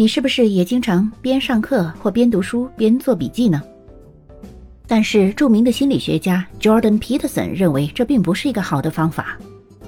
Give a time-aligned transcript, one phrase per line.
[0.00, 3.62] 你是不是也经常边上课或边读书边做笔记呢？
[4.86, 9.36] 但是著名的心理学家 Jordan Peterson 认为这并不是一个好的方法。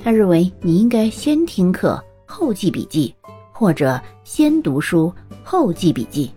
[0.05, 3.15] 他认为你应该先听课后记笔记，
[3.53, 5.11] 或者先读书
[5.43, 6.31] 后记笔记。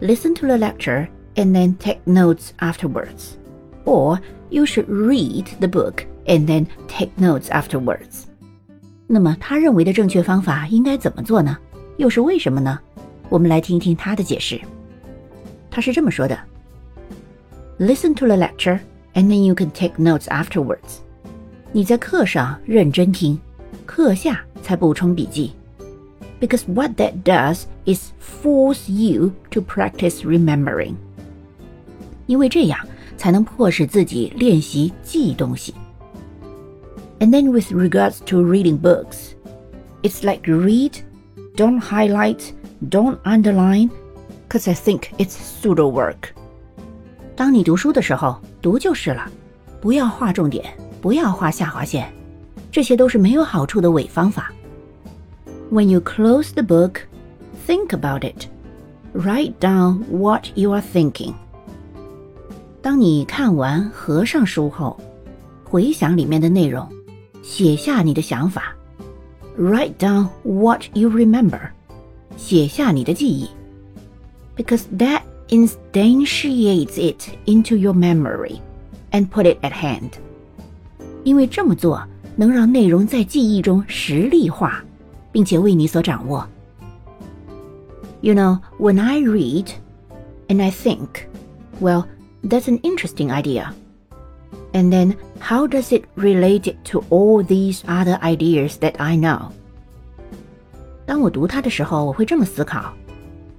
[0.00, 3.34] Listen to the lecture and then take notes afterwards,
[3.84, 4.18] or
[4.48, 8.22] you should read the book and then take notes afterwards.
[9.06, 11.58] 那么他认为的正确方法应该怎么做呢？
[11.97, 12.79] 又是为什么呢？
[13.29, 14.59] 我们来听听他的解释。
[15.71, 16.37] 他是这么说的：
[17.79, 18.79] Listen to the lecture
[19.13, 20.99] and then you can take notes afterwards.
[21.71, 23.39] 你在课上认真听，
[23.85, 25.53] 课下才补充笔记。
[26.39, 30.95] Because what that does is force you to practice remembering。
[32.27, 32.79] 因为这样
[33.17, 35.73] 才能迫使自己练习记东西。
[37.19, 39.33] And then with regards to reading books,
[40.01, 40.93] it's like read,
[41.57, 42.53] don't highlight,
[42.89, 43.89] don't underline,
[44.47, 46.29] because I think it's pseudo work.
[47.35, 49.29] 当你读书的时候，读就是了，
[49.81, 50.65] 不要画重点。
[51.01, 52.09] 不要画下划线，
[52.71, 54.53] 这些都是没有好处的伪方法。
[55.69, 57.01] When you close the book,
[57.67, 58.45] think about it.
[59.13, 61.33] Write down what you are thinking.
[62.81, 64.97] 当你看完合上书后，
[65.65, 66.87] 回想里面的内容，
[67.41, 68.73] 写下你的想法。
[69.57, 71.69] Write down what you remember.
[72.35, 73.49] 写下你的记忆。
[74.55, 78.59] Because that instantiates it into your memory
[79.11, 80.13] and put it at hand.
[81.23, 82.03] 因为这么做
[82.35, 84.83] 能让内容在记忆中实例化，
[85.31, 86.47] 并且为你所掌握。
[88.21, 89.67] You know, when I read
[90.47, 91.27] and I think,
[91.79, 92.05] well,
[92.43, 93.73] that's an interesting idea.
[94.73, 99.51] And then how does it relate to all these other ideas that I know?
[101.05, 102.93] 当我读它的时候，我会这么思考：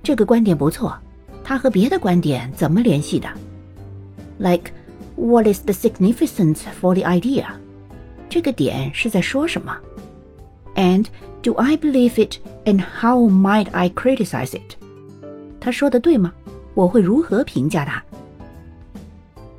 [0.02, 0.96] 这个观点不错，
[1.44, 3.28] 它和别的观点怎么联系的？
[4.38, 4.72] Like
[5.14, 7.44] what is the significance for the idea?
[8.28, 9.76] 这个点是在说什么？
[10.74, 11.06] And
[11.42, 12.38] do I believe it?
[12.64, 14.76] And how might I criticize it?
[15.60, 16.32] 他说的对吗？
[16.74, 18.02] 我会如何评价他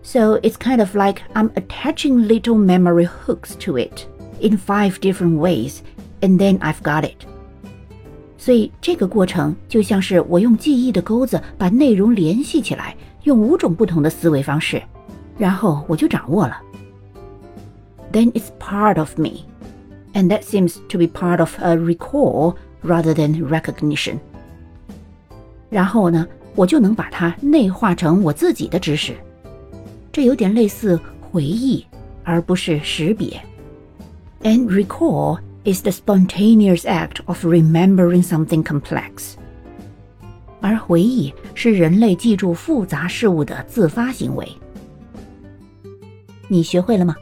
[0.10, 4.06] ？So it's kind of like I'm attaching little memory hooks to it
[4.40, 5.80] in five different ways,
[6.22, 7.26] and then I've got it.
[8.38, 14.82] 所以这个过程就像是我用记忆的钩子把内容联系起来，用五种不同的思维方式。
[15.38, 16.62] 然后我就掌握了。
[18.12, 19.46] Then it's part of me,
[20.14, 24.20] and that seems to be part of a recall rather than recognition.
[25.70, 29.16] 然后呢，我就能把它内化成我自己的知识。
[30.13, 31.85] 这有点类似回忆，
[32.25, 33.41] 而不是识别。
[34.43, 39.35] And recall is the spontaneous act of remembering something complex.
[40.61, 44.49] 而回忆是人类记住复杂事物的自发行为。
[46.49, 47.15] 你学会了吗？